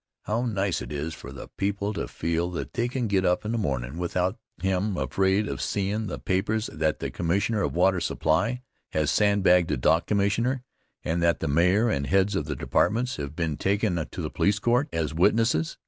How 0.23 0.47
nice 0.47 0.81
it 0.81 0.91
is 0.91 1.13
for 1.13 1.31
the 1.31 1.47
people 1.57 1.93
to 1.93 2.07
feel 2.07 2.49
that 2.53 2.73
they 2.73 2.87
can 2.87 3.05
get 3.05 3.23
up 3.23 3.45
in 3.45 3.51
the 3.51 3.59
mornin' 3.59 3.99
without 3.99 4.39
hem' 4.63 4.97
afraid 4.97 5.47
of 5.47 5.61
seem' 5.61 5.93
in 5.95 6.07
the 6.07 6.17
papers 6.17 6.71
that 6.73 6.97
the 6.97 7.11
Commissioner 7.11 7.61
of 7.61 7.75
Water 7.75 7.99
Supply 7.99 8.63
has 8.93 9.11
sandbagged 9.11 9.69
the 9.69 9.77
Dock 9.77 10.07
Commissioner, 10.07 10.63
and 11.03 11.21
that 11.21 11.39
the 11.39 11.47
Mayor 11.47 11.87
and 11.91 12.07
heads 12.07 12.35
of 12.35 12.45
the 12.45 12.55
departments 12.55 13.17
have 13.17 13.35
been 13.35 13.57
taken 13.57 14.03
to 14.09 14.21
the 14.23 14.31
police 14.31 14.57
court 14.57 14.89
as 14.91 15.13
witnesses! 15.13 15.77